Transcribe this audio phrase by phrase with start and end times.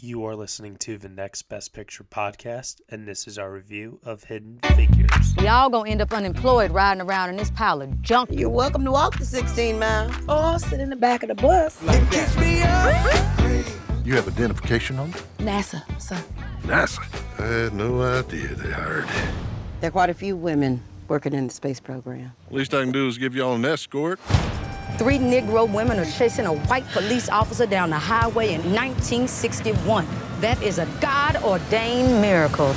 [0.00, 4.22] You are listening to the Next Best Picture podcast, and this is our review of
[4.22, 5.34] Hidden Figures.
[5.42, 8.30] Y'all gonna end up unemployed riding around in this pile of junk.
[8.30, 10.14] You're welcome to walk the 16 miles.
[10.28, 11.82] Or sit in the back of the bus.
[14.04, 15.18] You have identification number?
[15.38, 16.22] NASA, sir.
[16.62, 17.00] NASA.
[17.40, 19.08] I had no idea they hired.
[19.80, 22.30] There are quite a few women working in the space program.
[22.52, 24.20] Least I can do is give y'all an escort.
[24.96, 30.06] Three Negro women are chasing a white police officer down the highway in 1961.
[30.40, 32.70] That is a God ordained miracle.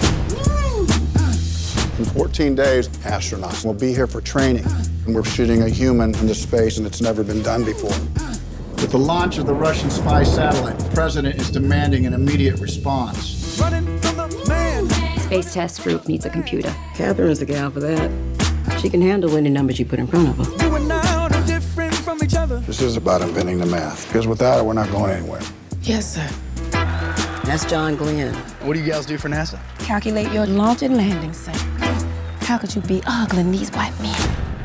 [1.98, 4.66] In 14 days, astronauts will be here for training.
[5.06, 7.90] And we're shooting a human into space, and it's never been done before.
[8.76, 13.38] With the launch of the Russian spy satellite, the president is demanding an immediate response.
[15.24, 16.76] Space Test Group needs a computer.
[16.96, 18.12] Catherine's the gal for that.
[18.80, 21.01] She can handle any numbers you put in front of her.
[22.72, 25.42] This is about inventing the math, because without it, we're not going anywhere.
[25.82, 26.26] Yes, sir.
[27.44, 28.34] That's John Glenn.
[28.64, 29.60] What do you guys do for NASA?
[29.80, 31.54] Calculate your launch and landing site.
[32.44, 34.18] How could you be ogling these white men?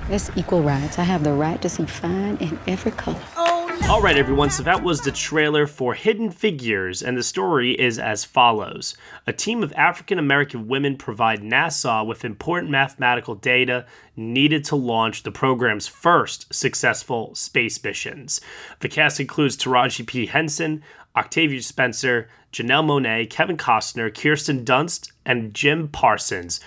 [0.08, 1.00] That's equal rights.
[1.00, 3.18] I have the right to see fine in every color.
[3.36, 3.55] Oh,
[3.88, 8.00] All right, everyone, so that was the trailer for Hidden Figures, and the story is
[8.00, 8.96] as follows
[9.28, 15.22] A team of African American women provide NASA with important mathematical data needed to launch
[15.22, 18.40] the program's first successful space missions.
[18.80, 20.26] The cast includes Taraji P.
[20.26, 20.82] Henson,
[21.14, 26.58] Octavia Spencer, Janelle Monáe, Kevin Costner, Kirsten Dunst, and Jim Parsons.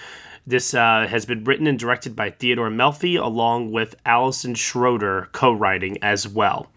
[0.47, 5.51] This uh, has been written and directed by Theodore Melfi, along with Allison Schroeder co
[5.51, 6.71] writing as well.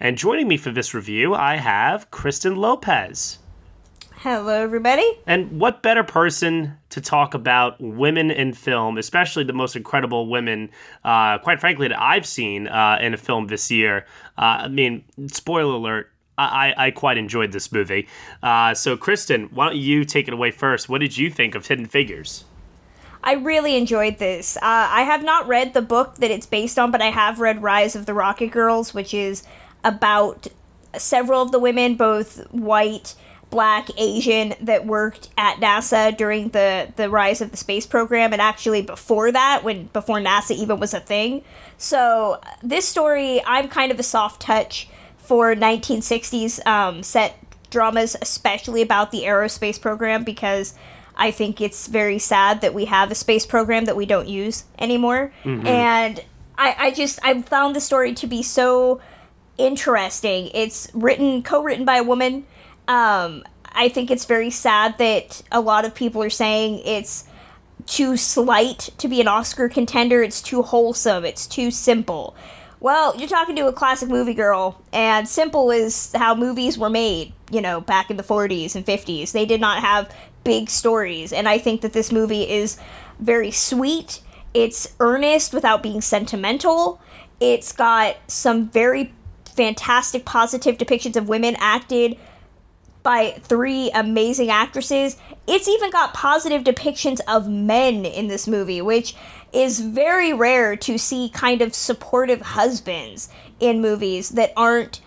[0.00, 3.38] And joining me for this review, I have Kristen Lopez.
[4.14, 5.04] Hello, everybody.
[5.26, 10.70] And what better person to talk about women in film, especially the most incredible women,
[11.04, 14.06] uh, quite frankly, that I've seen uh, in a film this year?
[14.36, 16.12] Uh, I mean, spoiler alert.
[16.36, 18.06] I, I quite enjoyed this movie.
[18.44, 20.88] Uh, so, Kristen, why don't you take it away first?
[20.88, 22.44] What did you think of Hidden Figures?
[23.24, 24.56] I really enjoyed this.
[24.58, 27.62] Uh, I have not read the book that it's based on, but I have read
[27.62, 29.42] Rise of the Rocket Girls, which is
[29.84, 30.48] about
[30.96, 33.14] several of the women, both white,
[33.50, 38.42] black, Asian, that worked at NASA during the, the rise of the space program, and
[38.42, 41.42] actually before that, when before NASA even was a thing.
[41.76, 44.88] So this story, I'm kind of a soft touch
[45.18, 47.38] for 1960s um, set
[47.70, 50.74] dramas, especially about the aerospace program, because
[51.16, 54.64] I think it's very sad that we have a space program that we don't use
[54.78, 55.32] anymore.
[55.66, 56.24] And
[56.56, 59.00] I, I just I found the story to be so
[59.58, 60.50] interesting.
[60.54, 62.46] It's written co-written by a woman.
[62.86, 67.24] Um, I think it's very sad that a lot of people are saying it's
[67.86, 70.22] too slight to be an Oscar contender.
[70.22, 71.24] It's too wholesome.
[71.24, 72.34] It's too simple.
[72.80, 77.32] Well, you're talking to a classic movie girl, and simple is how movies were made,
[77.50, 79.32] you know, back in the 40s and 50s.
[79.32, 80.14] They did not have
[80.44, 82.78] big stories, and I think that this movie is
[83.18, 84.20] very sweet.
[84.54, 87.00] It's earnest without being sentimental.
[87.40, 89.12] It's got some very
[89.58, 92.16] fantastic positive depictions of women acted
[93.02, 95.16] by three amazing actresses.
[95.48, 99.16] It's even got positive depictions of men in this movie, which
[99.52, 105.00] is very rare to see kind of supportive husbands in movies that aren't,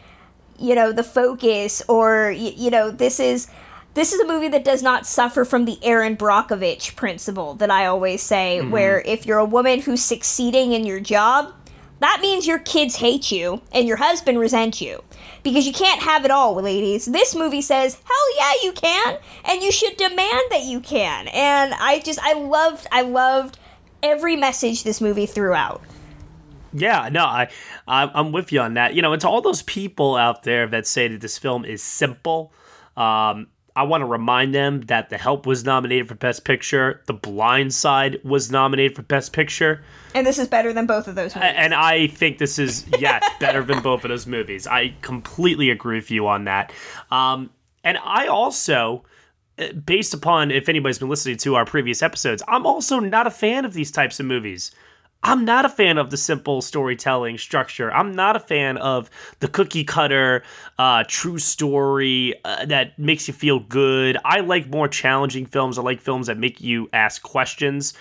[0.59, 3.47] you know, the focus or you know, this is
[3.93, 7.85] this is a movie that does not suffer from the Erin Brockovich principle that I
[7.85, 8.71] always say, mm-hmm.
[8.71, 11.53] where if you're a woman who's succeeding in your job,
[12.01, 15.03] that means your kids hate you and your husband resents you.
[15.43, 17.05] Because you can't have it all, ladies.
[17.05, 21.27] This movie says, hell yeah, you can, and you should demand that you can.
[21.29, 23.57] And I just, I loved, I loved
[24.03, 25.81] every message this movie threw out.
[26.73, 27.49] Yeah, no, I,
[27.87, 28.93] I'm with you on that.
[28.93, 32.53] You know, it's all those people out there that say that this film is simple.
[32.95, 37.01] Um, I want to remind them that The Help was nominated for Best Picture.
[37.05, 39.83] The Blind Side was nominated for Best Picture.
[40.13, 41.51] And this is better than both of those movies.
[41.55, 44.67] And I think this is, yes, better than both of those movies.
[44.67, 46.73] I completely agree with you on that.
[47.11, 47.49] Um,
[47.83, 49.03] and I also,
[49.57, 53.31] uh, based upon if anybody's been listening to our previous episodes, I'm also not a
[53.31, 54.71] fan of these types of movies.
[55.23, 57.93] I'm not a fan of the simple storytelling structure.
[57.93, 59.09] I'm not a fan of
[59.39, 60.43] the cookie cutter,
[60.79, 64.17] uh, true story uh, that makes you feel good.
[64.25, 65.77] I like more challenging films.
[65.77, 67.93] I like films that make you ask questions.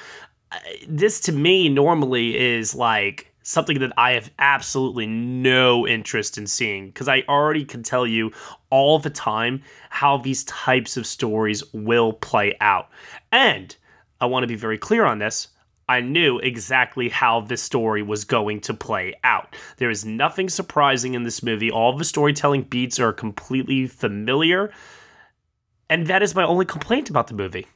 [0.51, 0.59] Uh,
[0.89, 6.87] this to me normally is like something that I have absolutely no interest in seeing
[6.87, 8.33] because I already can tell you
[8.71, 12.89] all the time how these types of stories will play out.
[13.31, 13.77] And
[14.21, 15.49] I want to be very clear on this.
[15.91, 19.57] I knew exactly how this story was going to play out.
[19.79, 21.69] There is nothing surprising in this movie.
[21.69, 24.73] All the storytelling beats are completely familiar.
[25.89, 27.67] And that is my only complaint about the movie.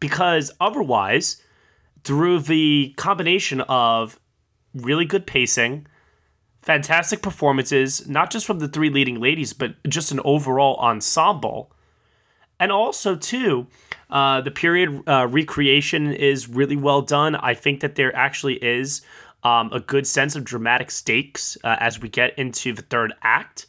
[0.00, 1.40] Because otherwise,
[2.04, 4.20] through the combination of
[4.74, 5.86] really good pacing,
[6.60, 11.72] fantastic performances, not just from the three leading ladies, but just an overall ensemble.
[12.60, 13.66] And also, too,
[14.12, 17.34] uh, the period uh, recreation is really well done.
[17.34, 19.00] I think that there actually is
[19.42, 23.66] um, a good sense of dramatic stakes uh, as we get into the third act.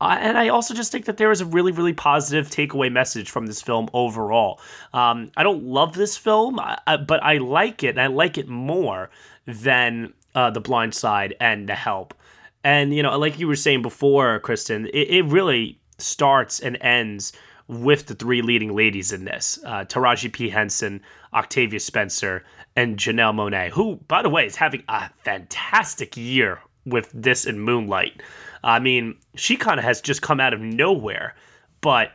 [0.00, 3.30] Uh, and I also just think that there is a really, really positive takeaway message
[3.30, 4.60] from this film overall.
[4.94, 8.48] Um, I don't love this film, uh, but I like it, and I like it
[8.48, 9.10] more
[9.44, 12.14] than uh, The Blind Side and The Help.
[12.62, 17.32] And, you know, like you were saying before, Kristen, it, it really starts and ends
[17.70, 20.50] with the three leading ladies in this uh, Taraji P.
[20.50, 21.00] Henson,
[21.32, 22.44] Octavia Spencer,
[22.74, 27.62] and Janelle Monáe, who, by the way, is having a fantastic year with this and
[27.62, 28.20] Moonlight.
[28.64, 31.36] I mean, she kind of has just come out of nowhere,
[31.80, 32.10] but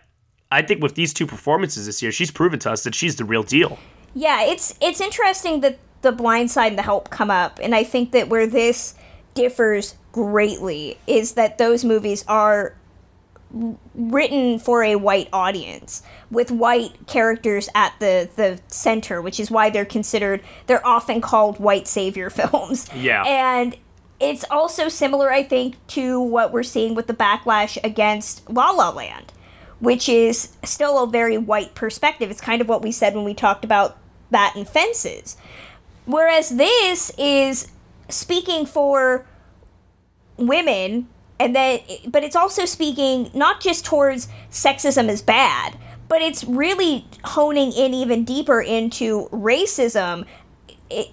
[0.51, 3.25] I think with these two performances this year, she's proven to us that she's the
[3.25, 3.79] real deal.
[4.13, 7.83] Yeah, it's it's interesting that the blind side and the help come up, and I
[7.85, 8.95] think that where this
[9.33, 12.75] differs greatly is that those movies are
[13.93, 19.69] written for a white audience with white characters at the the center which is why
[19.69, 22.87] they're considered they're often called white savior films.
[22.93, 23.23] Yeah.
[23.25, 23.77] and
[24.19, 28.89] it's also similar i think to what we're seeing with the backlash against la la
[28.89, 29.31] land
[29.79, 32.31] which is still a very white perspective.
[32.31, 33.97] It's kind of what we said when we talked about
[34.31, 35.37] that in fences.
[36.05, 37.67] Whereas this is
[38.09, 39.25] speaking for
[40.37, 41.07] women
[41.39, 45.77] and then but it's also speaking not just towards sexism as bad
[46.07, 50.25] but it's really honing in even deeper into racism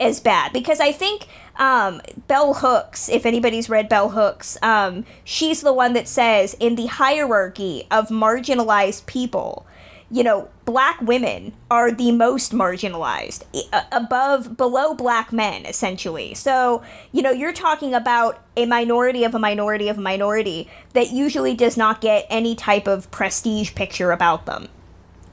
[0.00, 0.52] as bad.
[0.52, 1.26] Because i think
[1.56, 6.76] um, bell hooks if anybody's read bell hooks um, she's the one that says in
[6.76, 9.66] the hierarchy of marginalized people
[10.12, 16.34] you know, black women are the most marginalized, uh, above, below black men, essentially.
[16.34, 16.82] So,
[17.12, 21.54] you know, you're talking about a minority of a minority of a minority that usually
[21.54, 24.68] does not get any type of prestige picture about them,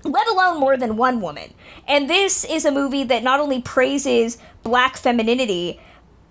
[0.05, 1.53] let alone more than one woman.
[1.85, 5.81] And this is a movie that not only praises black femininity,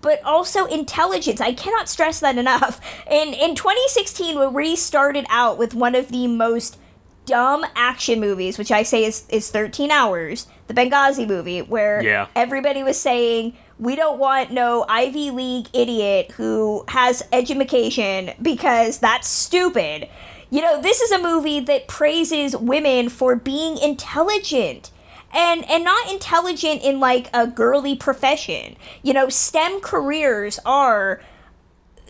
[0.01, 1.39] but also intelligence.
[1.39, 2.81] I cannot stress that enough.
[3.11, 6.79] In in 2016, when we started out with one of the most
[7.29, 12.27] dumb action movies, which I say is, is 13 hours, the Benghazi movie, where Yeah.
[12.35, 19.27] everybody was saying, we don't want no Ivy League idiot who has education because that's
[19.27, 20.09] stupid.
[20.49, 24.91] You know, this is a movie that praises women for being intelligent.
[25.31, 28.75] And and not intelligent in like a girly profession.
[29.03, 31.21] You know, STEM careers are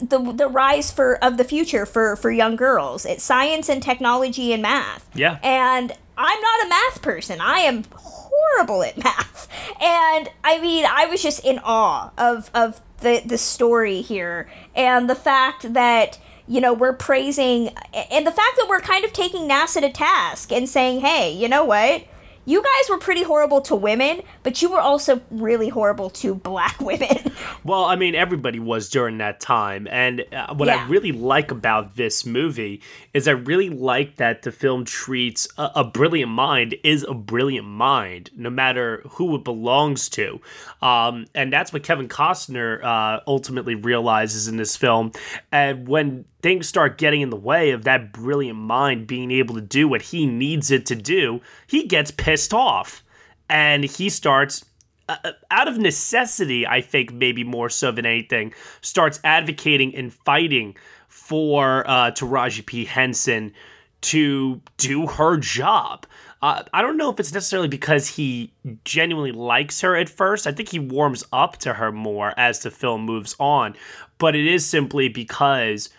[0.01, 3.05] the the rise for of the future for for young girls.
[3.05, 5.09] It's science and technology and math.
[5.13, 5.39] Yeah.
[5.43, 7.39] And I'm not a math person.
[7.41, 9.47] I am horrible at math.
[9.81, 15.09] And I mean, I was just in awe of of the the story here and
[15.09, 17.69] the fact that you know we're praising
[18.11, 21.47] and the fact that we're kind of taking NASA to task and saying, "Hey, you
[21.47, 22.03] know what?
[22.45, 26.79] You guys were pretty horrible to women, but you were also really horrible to black
[26.81, 27.31] women."
[27.63, 29.87] Well, I mean, everybody was during that time.
[29.91, 32.81] And uh, what I really like about this movie
[33.13, 37.67] is I really like that the film treats a, a brilliant mind is a brilliant
[37.67, 40.41] mind, no matter who it belongs to.
[40.81, 45.11] Um, and that's what Kevin Costner uh, ultimately realizes in this film.
[45.51, 49.61] And when things start getting in the way of that brilliant mind being able to
[49.61, 53.03] do what he needs it to do, he gets pissed off.
[53.49, 54.63] And he starts
[55.09, 60.75] uh, out of necessity, I think maybe more so than anything, starts advocating and fighting
[61.07, 62.85] for uh, Taraji P.
[62.85, 63.53] Henson
[64.01, 66.05] to do her job.
[66.41, 68.53] Uh, I don't know if it's necessarily because he
[68.85, 70.47] genuinely likes her at first.
[70.47, 73.75] I think he warms up to her more as the film moves on,
[74.19, 75.89] but it is simply because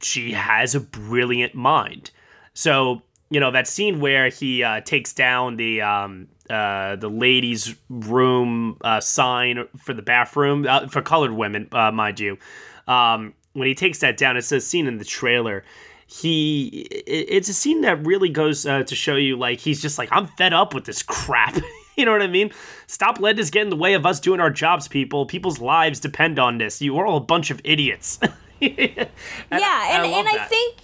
[0.00, 2.10] she has a brilliant mind.
[2.52, 7.74] So you know that scene where he uh, takes down the um, uh, the ladies'
[7.88, 12.38] room uh, sign for the bathroom uh, for colored women, uh, mind you.
[12.86, 15.64] Um, when he takes that down, it's a scene in the trailer.
[16.06, 20.10] He, it's a scene that really goes uh, to show you like he's just like
[20.12, 21.56] I'm fed up with this crap.
[21.96, 22.52] you know what I mean?
[22.86, 25.24] Stop letting this get in the way of us doing our jobs, people.
[25.24, 26.82] People's lives depend on this.
[26.82, 28.20] You are all a bunch of idiots.
[28.78, 29.08] yeah,
[29.50, 30.76] and, I and I think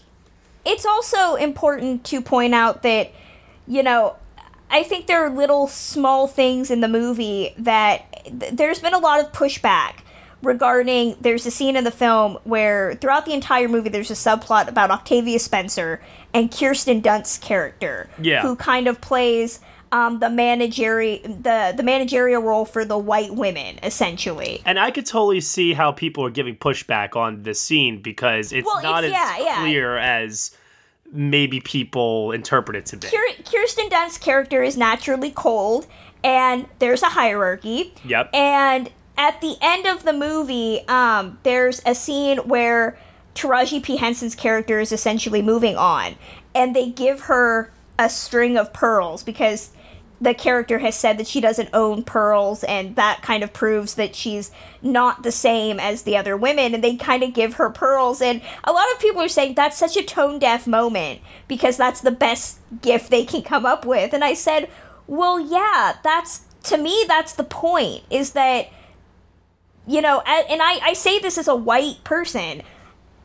[0.65, 3.13] it's also important to point out that,
[3.67, 4.17] you know,
[4.71, 8.99] I think there are little small things in the movie that th- there's been a
[8.99, 10.01] lot of pushback
[10.43, 14.69] regarding there's a scene in the film where throughout the entire movie there's a subplot
[14.69, 16.01] about Octavia Spencer
[16.33, 18.43] and Kirsten Dunst's character, Yeah.
[18.43, 19.61] who kind of plays
[19.93, 24.63] um, the managerial the the managerial role for the white women, essentially.
[24.65, 28.67] And I could totally see how people are giving pushback on this scene because it's
[28.67, 29.61] Well, not it's- as yeah, yeah.
[29.61, 30.57] clear as
[31.13, 33.09] maybe people interpret it to be.
[33.45, 35.87] Kirsten Dunst's character is naturally cold,
[36.23, 37.93] and there's a hierarchy.
[38.05, 38.31] Yep.
[38.33, 42.97] And at the end of the movie, um, there's a scene where
[43.35, 43.97] Taraji P.
[43.97, 46.15] Henson's character is essentially moving on,
[46.55, 49.71] and they give her a string of pearls because
[50.21, 54.15] the character has said that she doesn't own pearls, and that kind of proves that
[54.15, 54.51] she's
[54.83, 56.75] not the same as the other women.
[56.75, 59.79] And they kind of give her pearls, and a lot of people are saying that's
[59.79, 64.13] such a tone deaf moment because that's the best gift they can come up with.
[64.13, 64.69] And I said,
[65.07, 68.69] well, yeah, that's to me, that's the point is that
[69.87, 72.63] you know, and I, I say this as a white person,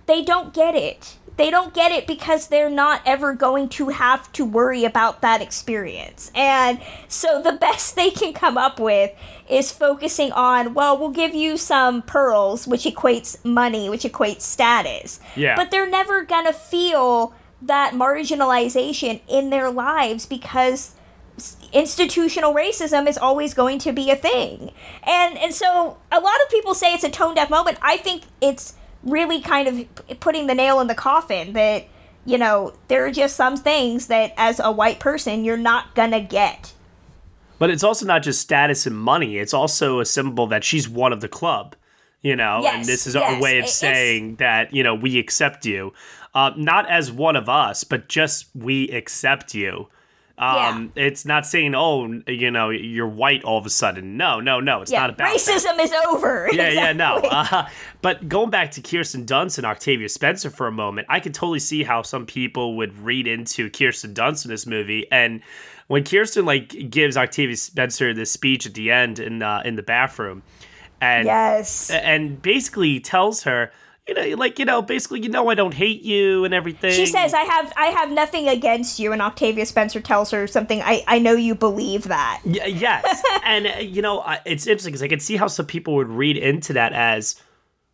[0.07, 1.17] they don't get it.
[1.37, 5.41] They don't get it because they're not ever going to have to worry about that
[5.41, 6.31] experience.
[6.33, 9.11] And so the best they can come up with
[9.49, 15.19] is focusing on, well, we'll give you some pearls, which equates money, which equates status.
[15.35, 15.55] Yeah.
[15.55, 20.95] But they're never going to feel that marginalization in their lives because
[21.73, 24.71] institutional racism is always going to be a thing.
[25.03, 27.77] And and so a lot of people say it's a tone deaf moment.
[27.81, 31.87] I think it's really kind of putting the nail in the coffin that
[32.25, 36.19] you know, there are just some things that as a white person you're not to
[36.19, 36.73] get.
[37.59, 41.13] But it's also not just status and money, it's also a symbol that she's one
[41.13, 41.75] of the club.
[42.21, 45.63] You know, and this is yes, our way of saying that, you know, we accept
[45.63, 45.93] you.
[46.33, 49.89] Uh, not as one of us, but just we accept you.
[50.37, 54.17] Um, It's not saying, oh, you know, you're white all of a sudden.
[54.17, 54.81] No, no, no.
[54.81, 56.49] It's Yeah, not about racism is over.
[56.53, 57.17] Yeah, yeah, no.
[57.17, 57.67] Uh,
[58.01, 61.59] but going back to Kirsten Dunst and Octavia Spencer for a moment, I could totally
[61.59, 65.07] see how some people would read into Kirsten Dunst in this movie.
[65.11, 65.41] And
[65.87, 69.83] when Kirsten like gives Octavia Spencer this speech at the end in uh, in the
[69.83, 70.43] bathroom,
[70.99, 71.89] and Yes.
[71.91, 73.71] and basically tells her,
[74.07, 76.91] you know, like you know, basically, you know, I don't hate you and everything.
[76.91, 80.81] She says, "I have, I have nothing against you," and Octavia Spencer tells her something.
[80.83, 82.41] I, I know you believe that.
[82.45, 85.65] Y- yes, and uh, you know, I- it's interesting because I can see how some
[85.65, 87.41] people would read into that as,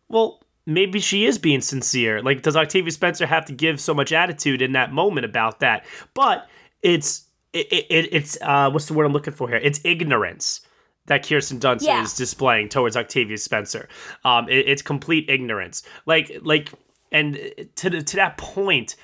[0.08, 2.20] well, maybe she is being sincere.
[2.20, 5.86] Like, does Octavia Spencer have to give so much attitude in that moment about that?
[6.12, 6.46] But
[6.82, 9.56] it's it, it it's uh, what's the word I'm looking for here?
[9.62, 10.60] It's ignorance
[11.06, 12.02] that Kirsten Dunst Yeah.
[12.02, 13.88] is displaying towards Octavia Spencer.
[14.24, 15.82] Um, it- it's complete ignorance.
[16.06, 16.70] Like like,
[17.10, 17.38] and
[17.76, 18.96] to the, to that point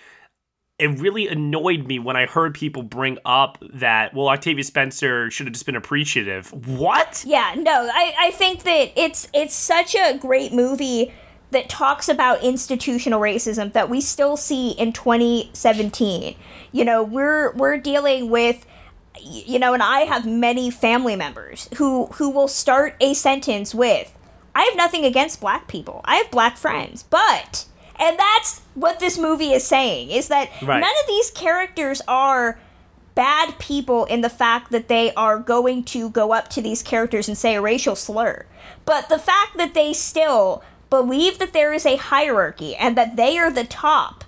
[0.78, 5.47] it really annoyed me when I heard people bring up that, well, Octavia Spencer should
[5.49, 6.52] have just been appreciative.
[6.69, 7.25] What?
[7.26, 11.12] Yeah, no, I, I think that it's it's such a great movie
[11.50, 16.37] that talks about institutional racism that we still see in 2017.
[16.71, 18.64] You know, we're we're dealing with
[19.22, 24.14] you know, and I have many family members who who will start a sentence with
[24.54, 26.00] I have nothing against black people.
[26.04, 27.64] I have black friends, but
[27.96, 30.80] and that's what this movie is saying is that Right.
[30.80, 32.58] none of these characters are
[33.14, 37.26] bad people in the fact that they are going to go up to these characters
[37.26, 38.46] and say a racial slur.
[38.84, 43.37] But the fact that they still believe that there is a hierarchy and that they
[43.37, 44.25] are the top,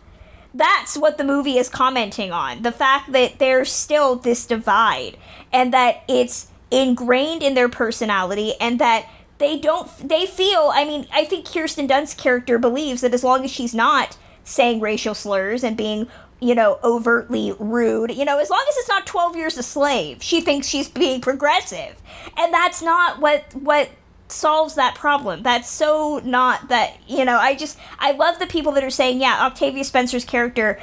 [0.54, 2.62] that's what the movie is commenting on.
[2.62, 5.16] The fact that there's still this divide
[5.52, 9.07] and that it's ingrained in their personality and that
[9.38, 13.45] they don't they feel I mean I think Kirsten Dunst's character believes that as long
[13.45, 16.07] as she's not saying racial slurs and being
[16.40, 20.23] you know overtly rude you know as long as it's not 12 years a slave
[20.23, 22.00] she thinks she's being progressive
[22.37, 23.90] and that's not what what
[24.30, 28.72] solves that problem that's so not that you know I just I love the people
[28.72, 30.80] that are saying yeah Octavia Spencer's character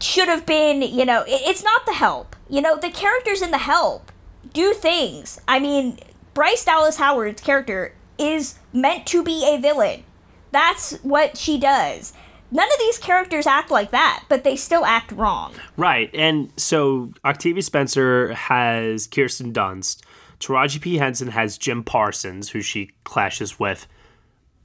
[0.00, 2.36] should have been, you know, it, it's not the help.
[2.48, 4.12] You know, the characters in the help
[4.52, 5.40] do things.
[5.46, 5.98] I mean,
[6.34, 10.04] Bryce Dallas Howard's character is meant to be a villain.
[10.50, 12.12] That's what she does.
[12.50, 15.52] None of these characters act like that, but they still act wrong.
[15.76, 16.10] Right.
[16.14, 20.00] And so Octavia Spencer has Kirsten Dunst.
[20.40, 20.96] Taraji P.
[20.96, 23.86] Henson has Jim Parsons, who she clashes with.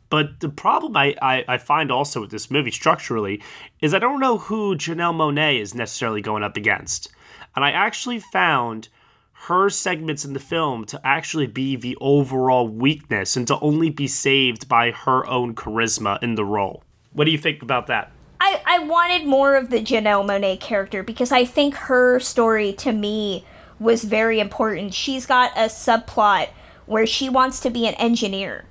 [0.10, 3.42] But the problem I, I, I find also with this movie structurally
[3.82, 7.10] is I don't know who Janelle Monáe is necessarily going up against.
[7.56, 8.90] And I actually found
[9.48, 14.08] her segments in the film to actually be the overall weakness and to only be
[14.08, 16.84] saved by her own charisma in the role.
[17.12, 18.12] What do you think about that?
[18.40, 22.92] I, I wanted more of the Janelle Monáe character because I think her story to
[22.92, 23.46] me
[23.84, 24.94] was very important.
[24.94, 26.50] She's got a subplot
[26.86, 28.66] where she wants to be an engineer.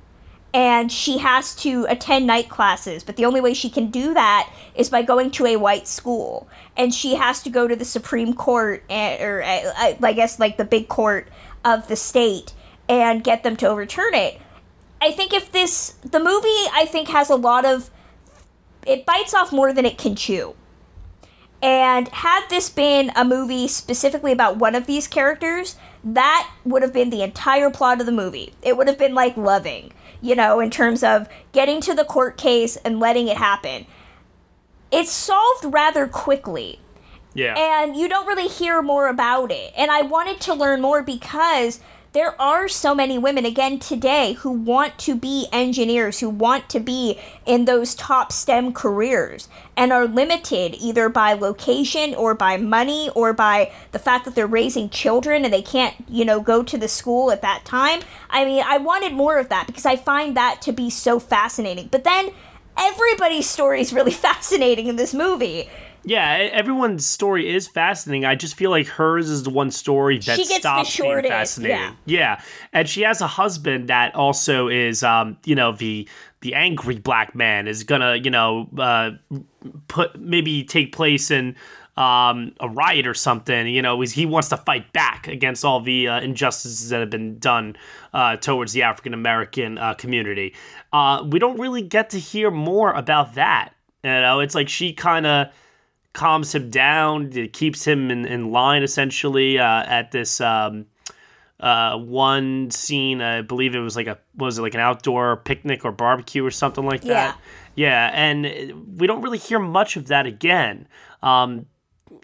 [0.54, 4.50] and she has to attend night classes, but the only way she can do that
[4.74, 6.46] is by going to a white school.
[6.76, 10.58] And she has to go to the Supreme Court, eh, or eh, I guess like
[10.58, 11.28] the big court
[11.64, 12.52] of the state,
[12.88, 14.40] and get them to overturn it.
[15.00, 17.90] I think if this, the movie, I think has a lot of,
[18.86, 20.54] it bites off more than it can chew.
[21.62, 26.92] And had this been a movie specifically about one of these characters, that would have
[26.92, 28.52] been the entire plot of the movie.
[28.62, 29.92] It would have been like Loving
[30.22, 33.84] you know, in terms of getting to the court case and letting it happen.
[34.90, 36.78] It's solved rather quickly.
[37.34, 37.54] Yeah.
[37.56, 39.72] And you don't really hear more about it.
[39.76, 41.80] And I wanted to learn more because
[42.12, 46.78] there are so many women again today who want to be engineers who want to
[46.78, 53.08] be in those top STEM careers and are limited either by location or by money
[53.14, 56.76] or by the fact that they're raising children and they can't, you know, go to
[56.76, 58.00] the school at that time.
[58.28, 61.88] I mean, I wanted more of that because I find that to be so fascinating.
[61.90, 62.30] But then
[62.76, 65.70] everybody's story is really fascinating in this movie
[66.04, 68.24] yeah, everyone's story is fascinating.
[68.24, 71.76] I just feel like hers is the one story that stops being fascinating.
[71.76, 71.94] Yeah.
[72.04, 72.40] yeah,
[72.72, 76.08] and she has a husband that also is, um, you know, the
[76.40, 79.10] the angry black man is gonna, you know, uh,
[79.88, 81.54] put maybe take place in
[81.96, 83.68] um, a riot or something.
[83.68, 87.38] You know, he wants to fight back against all the uh, injustices that have been
[87.38, 87.76] done
[88.12, 90.54] uh, towards the African American uh, community.
[90.92, 93.74] Uh, we don't really get to hear more about that.
[94.02, 95.48] You know, it's like she kind of
[96.12, 100.86] calms him down, it keeps him in, in line essentially uh, at this um,
[101.60, 103.22] uh, one scene.
[103.22, 106.50] I believe it was like a was it like an outdoor picnic or barbecue or
[106.50, 107.38] something like that.
[107.74, 110.86] Yeah, and we don't really hear much of that again.
[111.22, 111.66] Um,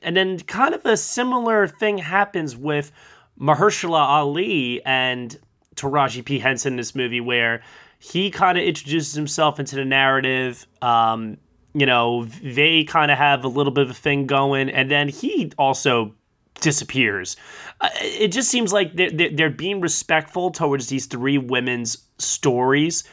[0.03, 2.93] and then kind of a similar thing happens with
[3.41, 5.39] Mahershala Ali and
[5.77, 7.63] Taraji P Henson in this movie, where
[7.99, 10.67] he kind of introduces himself into the narrative.
[10.83, 11.39] Um,
[11.79, 15.09] you know, they kind of have a little bit of a thing going, and then
[15.09, 16.15] he also
[16.61, 17.37] disappears.
[17.81, 23.05] Uh, it just seems like they're, they're being respectful towards these three women's stories.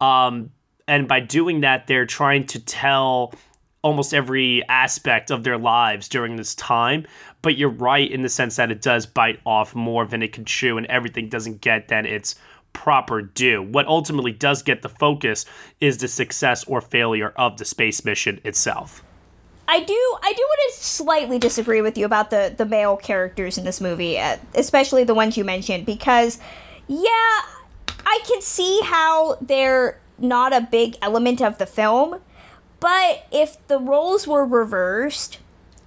[0.00, 0.50] Um,
[0.86, 3.34] and by doing that, they're trying to tell
[3.82, 7.06] almost every aspect of their lives during this time.
[7.42, 10.44] But you're right in the sense that it does bite off more than it can
[10.44, 12.36] chew, and everything doesn't get then its
[12.74, 13.62] proper due.
[13.62, 15.46] What ultimately does get the focus
[15.80, 19.02] is the success or failure of the space mission itself.
[19.66, 23.56] I do I do want to slightly disagree with you about the the male characters
[23.56, 26.38] in this movie, uh, especially the ones you mentioned because
[26.86, 27.40] yeah,
[28.04, 32.20] I can see how they're not a big element of the film,
[32.78, 35.38] but if the roles were reversed,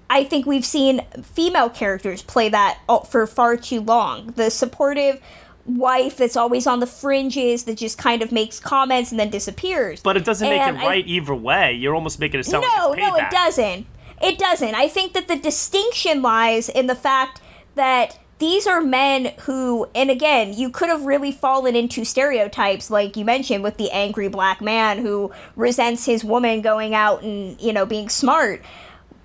[0.10, 4.34] I think we've seen female characters play that for far too long.
[4.36, 5.22] The supportive
[5.68, 10.02] wife that's always on the fringes that just kind of makes comments and then disappears.
[10.02, 11.74] But it doesn't make and it right I, either way.
[11.74, 13.86] You're almost making it sound no, like no, it doesn't.
[14.22, 14.74] It doesn't.
[14.74, 17.42] I think that the distinction lies in the fact
[17.76, 23.18] that these are men who, and again, you could have really fallen into stereotypes, like
[23.18, 27.74] you mentioned, with the angry black man who resents his woman going out and, you
[27.74, 28.62] know, being smart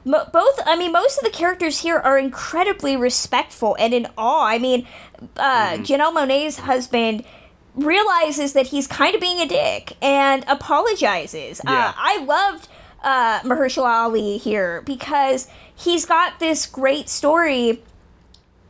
[0.04, 4.58] both i mean most of the characters here are incredibly respectful and in awe i
[4.58, 4.86] mean
[5.36, 5.82] uh, mm-hmm.
[5.82, 7.24] janelle monae's husband
[7.74, 11.88] realizes that he's kind of being a dick and apologizes uh, yeah.
[11.88, 12.68] uh, i loved
[13.02, 17.82] uh, mahershala ali here because he's got this great story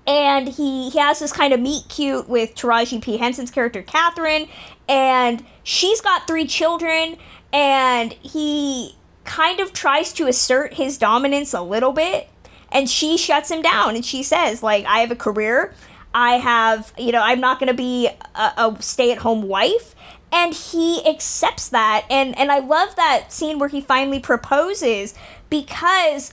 [0.06, 3.18] and he, he has this kind of meet cute with Taraji P.
[3.18, 4.48] Henson's character, Catherine,
[4.88, 7.16] and she's got three children,
[7.52, 12.28] and he kind of tries to assert his dominance a little bit
[12.72, 15.74] and she shuts him down and she says like i have a career.
[16.14, 19.94] I have you know i'm not going to be a, a stay-at-home wife.
[20.34, 25.14] And he accepts that and and i love that scene where he finally proposes
[25.50, 26.32] because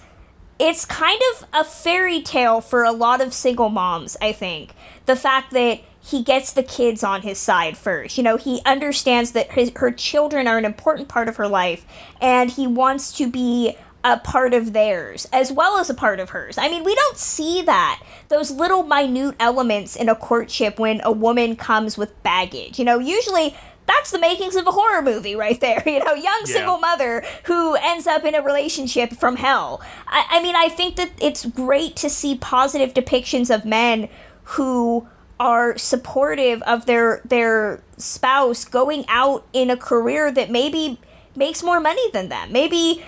[0.58, 4.74] it's kind of a fairy tale for a lot of single moms i think.
[5.06, 8.18] The fact that he gets the kids on his side first.
[8.18, 11.86] You know, he understands that his, her children are an important part of her life,
[12.22, 16.30] and he wants to be a part of theirs as well as a part of
[16.30, 16.58] hers.
[16.58, 18.02] I mean, we don't see that.
[18.30, 22.80] Those little minute elements in a courtship when a woman comes with baggage.
[22.80, 23.56] You know, usually
[23.88, 25.84] that's the makings of a horror movie right there.
[25.90, 26.82] You know, young single yeah.
[26.82, 29.82] mother who ends up in a relationship from hell.
[30.08, 34.08] I, I mean, I think that it's great to see positive depictions of men
[34.44, 35.08] who
[35.40, 41.00] are supportive of their their spouse going out in a career that maybe
[41.36, 42.52] makes more money than them.
[42.52, 43.04] Maybe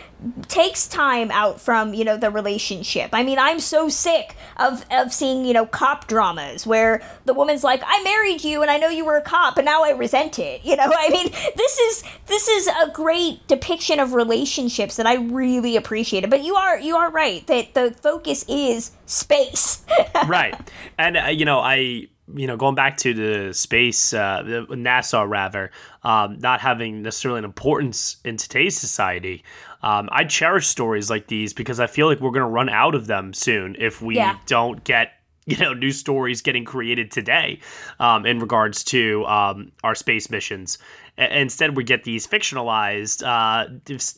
[0.48, 3.10] takes time out from you know the relationship.
[3.12, 7.64] I mean i'm so sick of of seeing you know cop dramas where the woman's
[7.64, 10.38] like i married you and i know you were a cop and now i resent
[10.38, 10.92] it you know?
[10.96, 16.30] I mean this is this is a great depiction of relationships that i really appreciated.
[16.30, 19.84] But you are you are right that the focus is space.
[20.28, 20.56] Right.
[21.00, 25.28] And uh, you know i you know, going back to the space, uh, the NASA
[25.28, 25.72] rather,
[26.04, 29.44] um, not having necessarily an importance in today's society.
[29.84, 32.96] Um, I cherish stories like these because I feel like we're going to run out
[32.96, 34.38] of them soon if we Yeah.
[34.46, 35.14] don't get
[35.48, 37.60] you know new stories getting created today
[38.00, 40.78] um, in regards to um, our space missions.
[41.22, 43.22] Instead, we get these fictionalized.
[43.26, 43.68] Uh,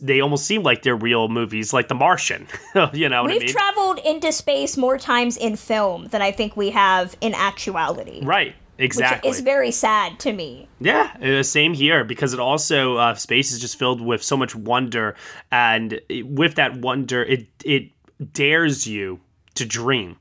[0.02, 2.48] they almost seem like they're real movies, like The Martian.
[2.94, 3.54] you know what we've I mean?
[3.54, 8.56] traveled into space more times in film than i think we have in actuality right.
[8.80, 9.30] Exactly.
[9.30, 13.52] which is very sad to me Yeah, uh, same here because it also uh, space
[13.52, 15.16] is just filled with so much wonder,
[15.52, 17.92] and with that wonder, it it
[18.34, 19.20] dares you
[19.56, 20.18] to dream,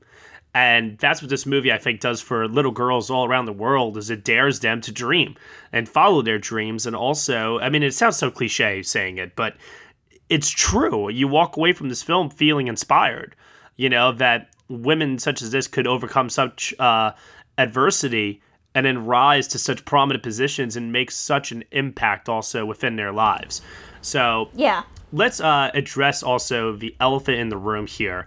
[0.53, 3.97] and that's what this movie I think does for little girls all around the world
[3.97, 5.35] is it dares them to dream
[5.71, 9.55] and follow their dreams, and also, I mean, it sounds so cliche saying it, but
[10.29, 11.09] it's true.
[11.09, 13.35] You walk away from this film feeling inspired,
[13.75, 17.11] you know, that women such as this could overcome such uh,
[17.57, 18.41] adversity
[18.75, 23.11] and then rise to such prominent positions and make such an impact also within their
[23.11, 23.61] lives.
[24.01, 28.25] So yeah let's uh, address also the elephant in the room here.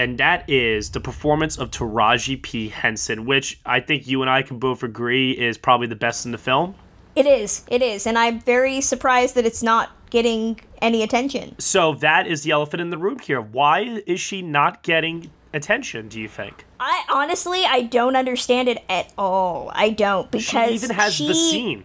[0.00, 2.70] And that is the performance of Taraji P.
[2.70, 6.32] Henson, which I think you and I can both agree is probably the best in
[6.32, 6.74] the film.
[7.14, 7.66] It is.
[7.68, 8.06] It is.
[8.06, 11.54] And I'm very surprised that it's not getting any attention.
[11.58, 13.42] So that is the elephant in the room here.
[13.42, 16.64] Why is she not getting attention, do you think?
[16.78, 19.70] I honestly I don't understand it at all.
[19.74, 21.84] I don't because She even has the scene.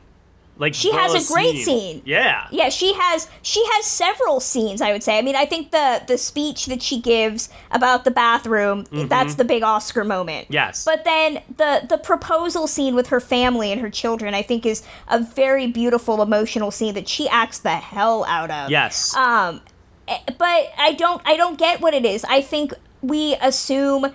[0.57, 2.01] Like She has a great scene.
[2.05, 2.47] Yeah.
[2.51, 5.17] Yeah, she has she has several scenes, I would say.
[5.17, 9.43] I mean, I think the the speech that she gives about the bathroom, that's the
[9.43, 10.45] big Oscar moment.
[10.45, 10.53] Mm-hmm.
[10.53, 10.85] Yes.
[10.85, 14.83] But then the the proposal scene with her family and her children, I think is
[15.09, 18.69] a very beautiful emotional scene that she acts the hell out of.
[18.69, 19.13] Yes.
[19.15, 19.61] Um,
[20.07, 22.23] eh, but I don't I don't get what it is.
[22.25, 24.07] I think we assume,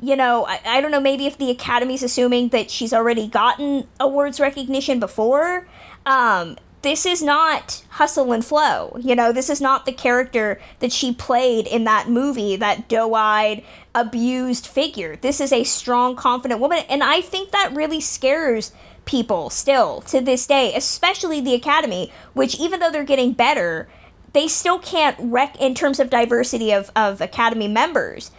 [0.00, 3.86] you know, I, I don't know, maybe if the Academy's assuming that she's already gotten
[3.98, 5.66] awards recognition before.
[6.04, 8.96] Um, this is not hustle and flow.
[9.00, 13.64] You know, this is not the character that she played in that movie, that doe-eyed,
[13.94, 15.16] abused figure.
[15.16, 18.72] This is a strong, confident woman, and I think that really scares
[19.04, 23.88] people still to this day, especially the Academy, which even though they're getting better,
[24.32, 28.30] they still can't rec in terms of diversity of, of Academy members.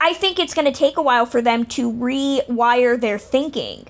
[0.00, 3.86] I think it's going to take a while for them to rewire their thinking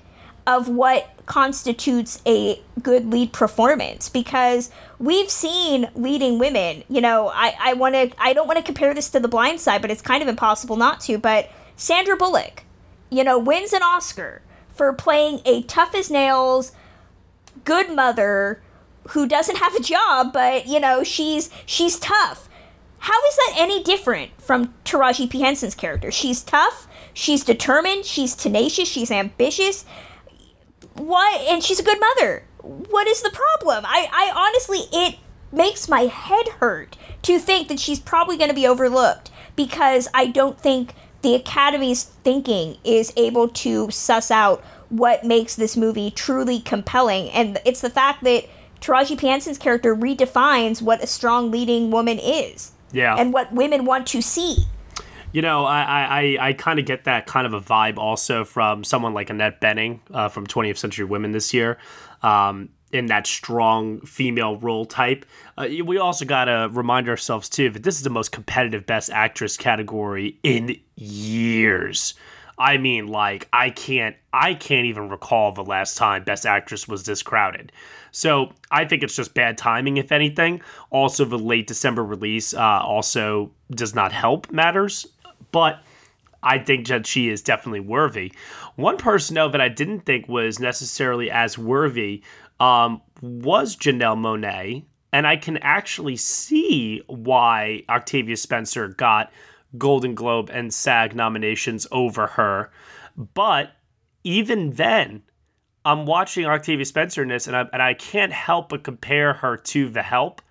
[0.47, 7.53] of what constitutes a good lead performance because we've seen leading women you know i,
[7.59, 10.01] I want to i don't want to compare this to the blind side but it's
[10.01, 12.63] kind of impossible not to but sandra bullock
[13.11, 14.41] you know wins an oscar
[14.73, 16.71] for playing a tough as nails
[17.63, 18.63] good mother
[19.09, 22.48] who doesn't have a job but you know she's she's tough
[22.99, 25.41] how is that any different from Taraji P.
[25.41, 26.11] Henson's character?
[26.11, 29.85] She's tough, she's determined, she's tenacious, she's ambitious.
[30.93, 31.41] What?
[31.41, 32.43] And she's a good mother.
[32.61, 33.85] What is the problem?
[33.87, 35.15] I, I honestly, it
[35.51, 40.27] makes my head hurt to think that she's probably going to be overlooked because I
[40.27, 46.59] don't think the Academy's thinking is able to suss out what makes this movie truly
[46.59, 47.29] compelling.
[47.29, 48.45] And it's the fact that
[48.81, 49.27] Taraji P.
[49.27, 53.15] Henson's character redefines what a strong leading woman is Yeah.
[53.17, 54.65] and what women want to see.
[55.31, 58.83] You know, I I, I, kind of get that kind of a vibe also from
[58.83, 61.77] someone like Annette Bening uh, from 20th Century Women this year,
[62.23, 65.25] um, in that strong female role type.
[65.55, 69.11] Uh, we also got to remind ourselves, too, that this is the most competitive Best
[69.11, 72.15] Actress category in years.
[72.59, 77.05] I mean, like I can't, I can't even recall the last time Best Actress was
[77.05, 77.71] this crowded.
[78.11, 80.61] So I think it's just bad timing, if anything.
[80.89, 85.07] Also, the late December release uh, also does not help matters,
[85.51, 85.79] but
[86.43, 88.33] I think that she is definitely worthy.
[88.75, 92.23] One person, though, that I didn't think was necessarily as worthy
[92.59, 99.31] um, was Janelle Monáe, and I can actually see why Octavia Spencer got
[99.77, 102.71] Golden Globe and SAG nominations over her.
[103.15, 103.71] But
[104.23, 105.23] even then,
[105.85, 109.57] I'm watching Octavia Spencer in this, and I, and I can't help but compare her
[109.57, 110.41] to The Help.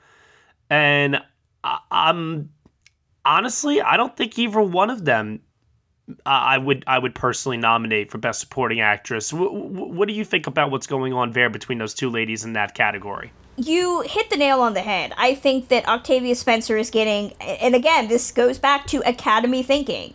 [0.70, 1.20] And
[1.64, 2.50] I, I'm
[3.24, 5.40] honestly, I don't think either one of them
[6.10, 9.30] uh, I would I would personally nominate for Best Supporting Actress.
[9.30, 12.44] W- w- what do you think about what's going on there between those two ladies
[12.44, 13.32] in that category?
[13.58, 15.12] You hit the nail on the head.
[15.16, 20.14] I think that Octavia Spencer is getting, and again, this goes back to Academy thinking.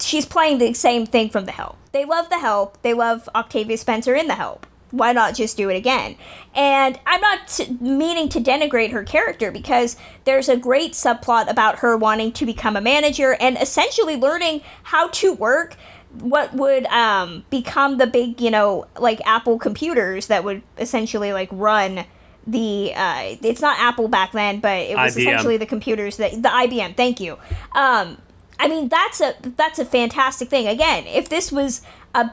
[0.00, 1.76] She's playing the same thing from The Help.
[1.92, 2.80] They love The Help.
[2.82, 4.66] They love Octavia Spencer in The Help.
[4.90, 6.16] Why not just do it again?
[6.54, 11.96] And I'm not meaning to denigrate her character because there's a great subplot about her
[11.96, 15.76] wanting to become a manager and essentially learning how to work
[16.18, 21.48] what would um, become the big, you know, like Apple computers that would essentially like
[21.52, 22.04] run
[22.46, 25.20] the uh, it's not Apple back then, but it was IBM.
[25.20, 26.96] essentially the computers that the IBM.
[26.96, 27.34] Thank you.
[27.72, 28.18] Um,
[28.58, 30.66] I mean that's a that's a fantastic thing.
[30.66, 31.82] Again, if this was
[32.14, 32.30] a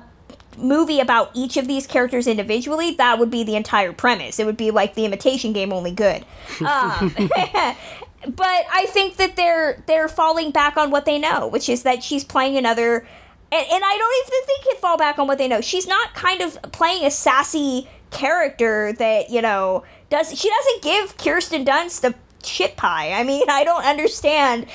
[0.57, 4.39] movie about each of these characters individually, that would be the entire premise.
[4.39, 6.25] It would be like the Imitation Game, only good.
[6.61, 11.83] Um, but I think that they're they're falling back on what they know, which is
[11.83, 13.07] that she's playing another.
[13.49, 15.61] And, and I don't even think it fall back on what they know.
[15.61, 20.37] She's not kind of playing a sassy character that you know does.
[20.37, 23.13] She doesn't give Kirsten Dunst the shit pie.
[23.13, 24.67] I mean, I don't understand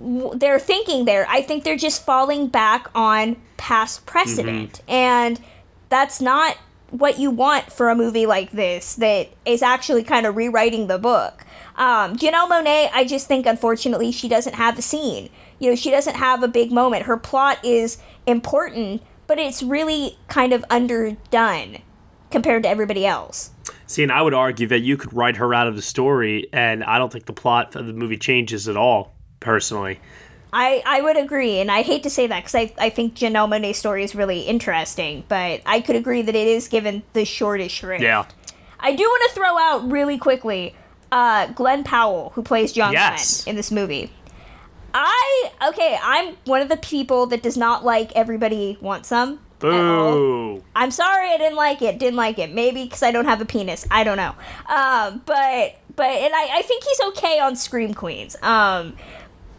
[0.00, 1.26] their thinking there.
[1.28, 5.40] I think they're just falling back on past precedent, and
[5.88, 6.56] that's not
[6.90, 10.98] what you want for a movie like this that is actually kind of rewriting the
[10.98, 11.44] book.
[11.76, 15.28] Um, Janelle Monáe, I just think unfortunately she doesn't have a scene.
[15.58, 17.04] You know, she doesn't have a big moment.
[17.04, 21.78] Her plot is important, but it's really kind of underdone
[22.30, 23.50] compared to everybody else.
[23.88, 26.84] See, and I would argue that you could write her out of the story, and
[26.84, 29.98] I don't think the plot of the movie changes at all, personally.
[30.52, 33.48] I, I would agree, and I hate to say that because I, I think Janelle
[33.48, 37.74] Monae's story is really interesting, but I could agree that it is given the shortest
[37.74, 38.02] shrift.
[38.02, 38.26] Yeah.
[38.78, 40.74] I do want to throw out really quickly
[41.10, 43.44] uh, Glen Powell, who plays John Yes.
[43.44, 44.12] Glenn in this movie.
[44.92, 49.40] I, okay, I'm one of the people that does not like Everybody Wants Some.
[49.62, 50.12] At all.
[50.12, 50.64] Boo.
[50.74, 51.98] I'm sorry I didn't like it.
[51.98, 52.52] Didn't like it.
[52.52, 53.86] Maybe because I don't have a penis.
[53.90, 54.34] I don't know.
[54.68, 58.36] Um, but but and I, I think he's okay on Scream Queens.
[58.42, 58.96] Um,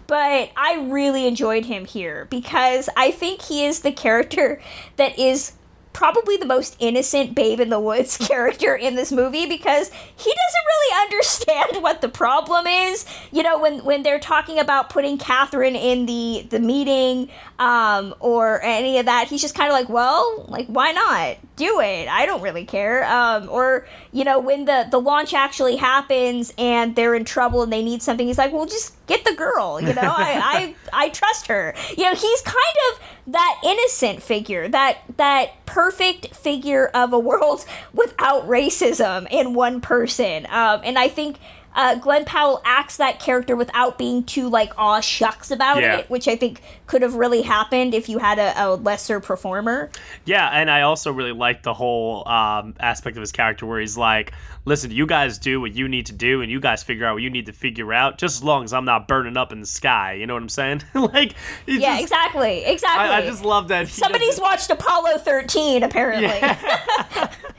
[0.07, 4.59] but I really enjoyed him here because I think he is the character
[4.95, 5.51] that is
[5.93, 10.65] probably the most innocent babe in the woods character in this movie because he doesn't
[10.67, 13.05] really understand what the problem is.
[13.31, 18.61] You know when when they're talking about putting catherine in the the meeting um or
[18.61, 22.07] any of that he's just kind of like well like why not do it.
[22.07, 23.05] I don't really care.
[23.05, 27.71] Um or you know when the the launch actually happens and they're in trouble and
[27.71, 30.01] they need something he's like well just get the girl you know?
[30.01, 31.75] I i i trust her.
[31.95, 37.65] You know he's kind of that innocent figure that that perfect figure of a world
[37.93, 40.47] without racism in one person.
[40.49, 41.37] Um, and i think
[41.75, 45.97] uh, Glen Powell acts that character without being too like aw shucks about Yeah.
[45.97, 49.89] it, which I think could have really happened if you had a, a lesser performer.
[50.25, 53.97] Yeah, and I also really like the whole um, aspect of his character where he's
[53.97, 54.33] like,
[54.65, 57.23] listen, you guys do what you need to do, and you guys figure out what
[57.23, 59.67] you need to figure out, just as long as I'm not burning up in the
[59.67, 60.13] sky.
[60.13, 60.81] You know what I'm saying?
[60.95, 61.33] like,
[61.67, 63.09] Yeah, just- exactly, exactly.
[63.09, 63.87] I, I just love that.
[63.87, 66.27] Somebody's watched Apollo 13, apparently.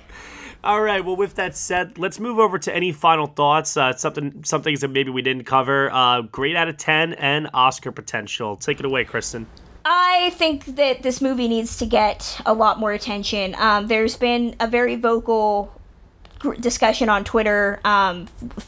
[0.62, 1.02] All right.
[1.02, 3.76] Well, with that said, let's move over to any final thoughts.
[3.76, 5.90] Uh, something, some things that maybe we didn't cover.
[5.90, 8.56] Uh, out of ten and Oscar potential.
[8.56, 9.46] Take it away, Kristen.
[9.84, 13.54] I think that this movie needs to get a lot more attention.
[13.58, 15.72] Um, there's been a very vocal
[16.58, 18.26] discussion on Twitter um,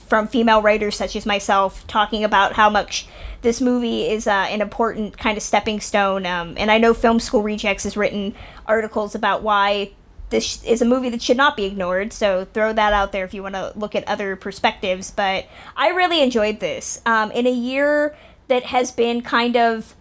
[0.09, 3.07] from female writers such as myself talking about how much
[3.43, 6.25] this movie is uh, an important kind of stepping stone.
[6.27, 8.35] Um, and I know Film School Rejects has written
[8.67, 9.93] articles about why
[10.33, 12.12] this is a movie that should not be ignored.
[12.12, 15.12] So throw that out there if you want to look at other perspectives.
[15.12, 17.01] But I really enjoyed this.
[17.07, 18.16] Um, in a year
[18.49, 19.95] that has been kind of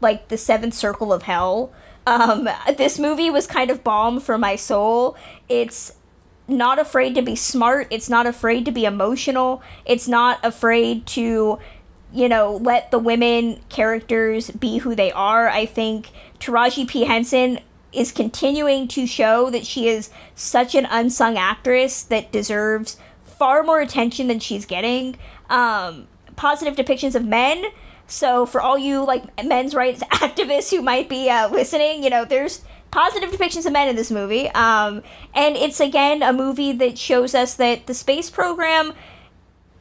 [0.00, 1.72] like the seventh circle of hell.
[2.06, 5.16] Um, this movie was kind of balm for my soul.
[5.48, 5.92] It's
[6.48, 7.88] not afraid to be smart.
[7.90, 9.62] It's not afraid to be emotional.
[9.84, 11.58] It's not afraid to,
[12.12, 15.48] you know, let the women characters be who they are.
[15.48, 17.04] I think Taraji P.
[17.04, 17.58] Henson
[17.96, 23.80] is continuing to show that she is such an unsung actress that deserves far more
[23.80, 25.16] attention than she's getting.
[25.48, 26.06] Um,
[26.36, 27.64] positive depictions of men.
[28.06, 32.24] So for all you like men's rights activists who might be uh, listening, you know,
[32.24, 34.48] there's positive depictions of men in this movie.
[34.50, 35.02] Um,
[35.34, 38.92] and it's again a movie that shows us that the space program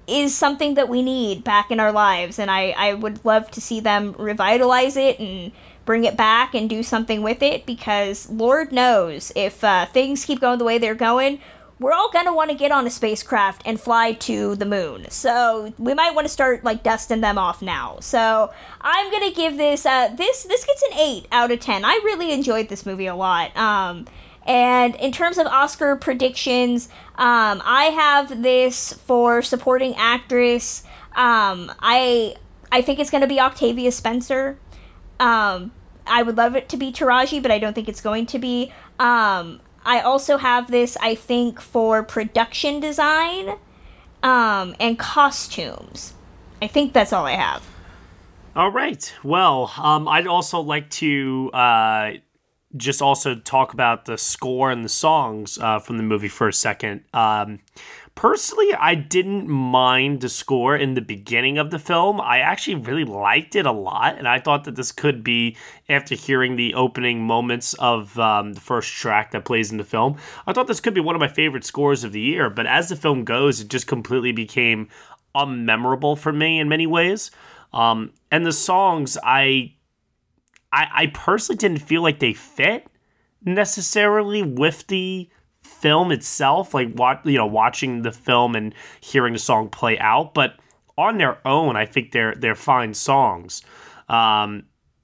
[0.07, 3.61] is something that we need back in our lives and I, I would love to
[3.61, 5.51] see them revitalize it and
[5.85, 10.41] bring it back and do something with it because lord knows if uh, things keep
[10.41, 11.39] going the way they're going
[11.77, 15.05] we're all going to want to get on a spacecraft and fly to the moon
[15.09, 19.35] so we might want to start like dusting them off now so i'm going to
[19.35, 22.85] give this uh, this this gets an 8 out of 10 i really enjoyed this
[22.85, 24.05] movie a lot um,
[24.45, 30.83] And in terms of Oscar predictions, um, I have this for supporting actress.
[31.15, 32.35] Um, I
[32.71, 34.57] I think it's going to be Octavia Spencer.
[35.19, 35.71] Um,
[36.07, 38.71] I would love it to be Taraji, but I don't think it's going to be.
[38.99, 43.57] Um, I also have this, I think, for production design
[44.23, 46.13] um, and costumes.
[46.61, 47.67] I think that's all I have.
[48.55, 49.13] All right.
[49.23, 52.13] Well, um, I'd also like to uh,
[52.75, 56.53] just also talk about the score and the songs uh, from the movie for a
[56.53, 57.03] second.
[57.13, 57.59] Um,
[58.15, 62.19] personally, I didn't mind the score in the beginning of the film.
[62.19, 66.15] I actually really liked it a lot, and I thought that this could be, after
[66.15, 70.53] hearing the opening moments of um, the first track that plays in the film, I
[70.53, 72.49] thought this could be one of my favorite scores of the year.
[72.49, 74.87] But as the film goes, it just completely became
[75.35, 77.29] unmemorable for me in many ways.
[77.73, 79.73] Um, and the songs, I,
[80.71, 82.87] I, I personally didn't feel like they fit
[83.43, 85.29] necessarily with the
[85.85, 90.33] film itself, like what you know, watching the film and hearing the song play out.
[90.33, 90.55] But
[90.97, 93.61] on their own, I think they're they're fine songs.
[94.09, 94.63] Um,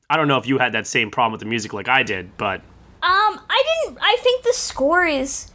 [0.10, 2.36] I don't know if you had that same problem with the music like I did,
[2.36, 2.62] but
[3.04, 4.00] um, I didn't.
[4.02, 5.52] I think the score is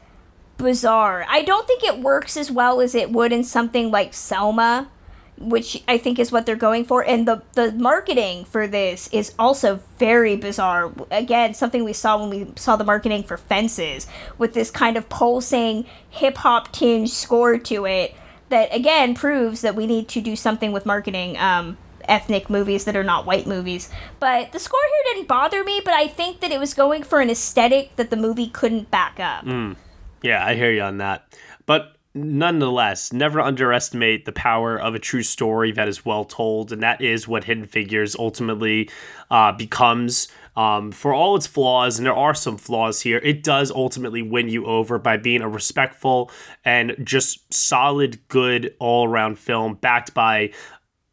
[0.59, 1.27] bizarre.
[1.29, 4.89] I don't think it works as well as it would in something like Selma,
[5.39, 7.05] which I think is what they're going for.
[7.05, 10.93] And the the marketing for this is also very bizarre.
[11.11, 14.07] Again, something we saw when we saw the marketing for Fences
[14.39, 18.15] with this kind of pulsing hip hop tinge score to it.
[18.49, 21.37] That again proves that we need to do something with marketing.
[21.39, 23.91] Um, ethnic movies that are not white movies.
[24.21, 27.21] But the score here didn't bother me, but I think that it was going for
[27.21, 29.45] an aesthetic that the movie couldn't back up.
[29.45, 29.75] Mm.
[30.23, 31.37] Yeah, I hear you on that.
[31.67, 36.83] But nonetheless, never underestimate the power of a true story that is well told, and
[36.83, 38.91] that is what Hidden Figures ultimately
[39.31, 40.29] uh, becomes.
[40.57, 44.49] Um, for all its flaws, and there are some flaws here, it does ultimately win
[44.49, 46.31] you over by being a respectful
[46.65, 50.53] and just solid, good all around film backed by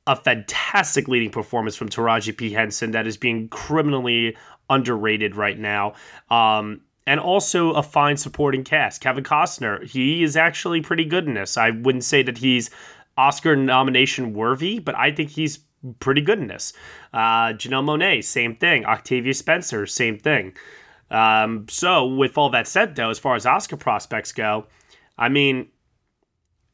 [0.08, 2.54] a fantastic leading performance from Taraji P.
[2.54, 4.38] Henson that is being criminally
[4.70, 5.94] underrated right now.
[6.30, 9.02] Um, and also a fine supporting cast.
[9.02, 11.58] Kevin Costner, he is actually pretty good in this.
[11.58, 12.70] I wouldn't say that he's
[13.18, 15.60] Oscar nomination worthy, but I think he's
[16.00, 16.74] pretty good in this.
[17.14, 18.86] Uh, Janelle Monáe, same thing.
[18.86, 20.54] Octavia Spencer, same thing.
[21.12, 24.66] Um, so, with all that said, though, as far as Oscar prospects go,
[25.18, 25.68] I mean,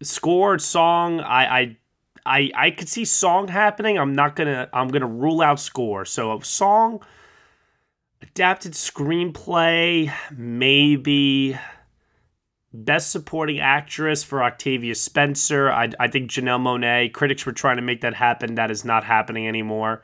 [0.02, 1.78] score, song, I, I
[2.26, 3.98] I I could see song happening.
[3.98, 6.06] I'm not gonna I'm gonna rule out score.
[6.06, 7.02] So song,
[8.40, 11.60] adapted screenplay, maybe
[12.72, 15.70] best supporting actress for Octavia Spencer.
[15.70, 17.12] I I think Janelle Monáe.
[17.12, 18.56] Critics were trying to make that happen.
[18.56, 20.04] That is not happening anymore.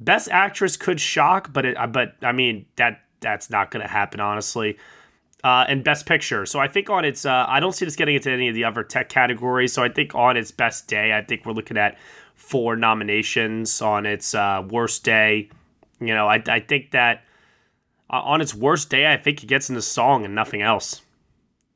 [0.00, 4.76] Best actress could shock, but it but I mean that that's not gonna happen honestly
[5.44, 6.46] uh, and Best Picture.
[6.46, 8.64] So I think on its, uh, I don't see this getting into any of the
[8.64, 9.72] other tech categories.
[9.72, 11.96] So I think on its best day, I think we're looking at
[12.34, 13.80] four nominations.
[13.80, 15.48] On its uh, worst day,
[16.00, 17.24] you know, I, I think that
[18.10, 21.02] uh, on its worst day, I think it gets in the song and nothing else.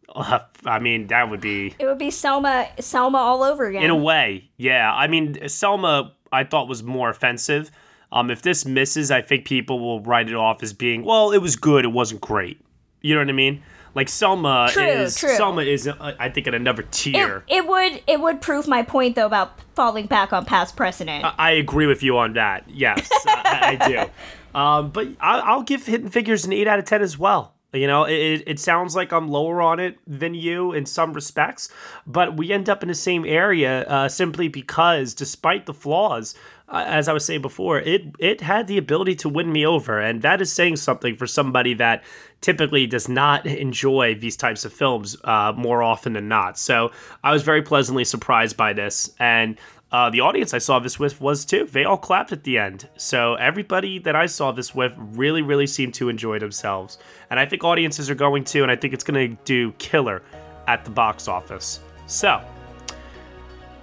[0.17, 1.75] I mean, that would be.
[1.79, 3.83] It would be Selma, Selma all over again.
[3.83, 4.93] In a way, yeah.
[4.93, 7.71] I mean, Selma, I thought was more offensive.
[8.13, 11.39] Um, if this misses, I think people will write it off as being, well, it
[11.39, 12.61] was good, it wasn't great.
[13.01, 13.63] You know what I mean?
[13.95, 15.35] Like Selma true, is true.
[15.37, 17.45] Selma is uh, I think at another tier.
[17.49, 21.25] It, it, would it would prove my point though about falling back on past precedent.
[21.25, 22.65] I, I agree with you on that.
[22.69, 24.05] Yes, I, I, do.
[24.55, 27.55] Um, but I, I'll give Hidden Figures an eight out of ten as well.
[27.75, 31.69] You know, it, it sounds like I'm lower on it than you in some respects,
[32.07, 36.37] but we end up in the same area uh, simply because, despite the flaws,
[36.69, 40.01] uh, as I was saying before, it it had the ability to win me over,
[40.01, 42.03] and that is saying something for somebody that
[42.41, 46.59] typically does not enjoy these types of films uh, more often than not.
[46.59, 46.91] So
[47.23, 49.59] I was very pleasantly surprised by this, and
[49.93, 51.69] uh, the audience I saw this with was too.
[51.71, 52.89] They all clapped at the end.
[52.97, 56.99] So everybody that I saw this with really, really seemed to enjoy themselves.
[57.31, 60.23] And I think audiences are going to, and I think it's going to do killer
[60.67, 61.79] at the box office.
[62.07, 62.43] So,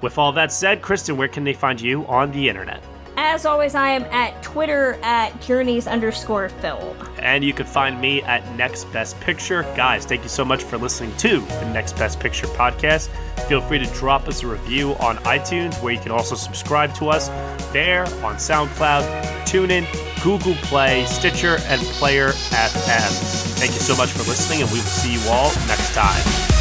[0.01, 2.83] with all that said, Kristen, where can they find you on the internet?
[3.17, 6.97] As always, I am at Twitter at journeys underscore film.
[7.19, 9.63] And you can find me at Next Best Picture.
[9.75, 13.09] Guys, thank you so much for listening to the Next Best Picture podcast.
[13.47, 17.09] Feel free to drop us a review on iTunes, where you can also subscribe to
[17.09, 17.27] us
[17.73, 19.03] there on SoundCloud,
[19.45, 19.85] TuneIn,
[20.23, 23.57] Google Play, Stitcher, and Player FM.
[23.59, 26.60] Thank you so much for listening, and we will see you all next time.